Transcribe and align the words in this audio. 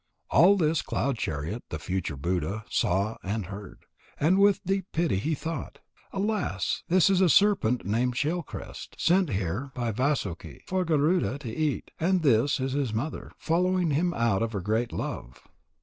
All 0.31 0.57
this 0.57 0.81
Cloud 0.81 1.19
chariot, 1.19 1.63
the 1.69 1.77
future 1.77 2.15
Buddha, 2.17 2.65
saw 2.71 3.17
and 3.21 3.45
heard. 3.45 3.85
And 4.19 4.39
with 4.39 4.63
deep 4.65 4.87
pity 4.93 5.17
he 5.17 5.35
thought: 5.35 5.77
"Alas! 6.11 6.81
This 6.87 7.07
is 7.07 7.21
a 7.21 7.29
serpent 7.29 7.85
named 7.85 8.17
Shell 8.17 8.41
crest, 8.41 8.95
sent 8.97 9.29
here 9.29 9.71
by 9.75 9.91
Vasuki 9.91 10.61
for 10.65 10.83
Garuda 10.85 11.37
to 11.37 11.55
eat. 11.55 11.91
And 11.99 12.23
this 12.23 12.59
is 12.59 12.71
his 12.71 12.93
mother, 12.95 13.31
following 13.37 13.91
him 13.91 14.11
out 14.15 14.41
of 14.41 14.53
her 14.53 14.61
great 14.61 14.91
love. 14.91 15.43